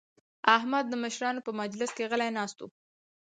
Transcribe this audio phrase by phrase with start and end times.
[0.57, 2.69] احمد د مشرانو په مجلس کې غلی ناست وي.